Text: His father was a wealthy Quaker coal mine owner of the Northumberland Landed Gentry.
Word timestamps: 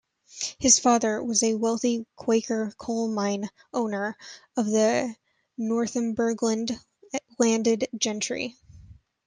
His 0.57 0.79
father 0.79 1.21
was 1.21 1.43
a 1.43 1.53
wealthy 1.53 2.07
Quaker 2.15 2.73
coal 2.79 3.07
mine 3.07 3.51
owner 3.71 4.17
of 4.57 4.65
the 4.65 5.15
Northumberland 5.59 6.71
Landed 7.37 7.87
Gentry. 7.95 8.57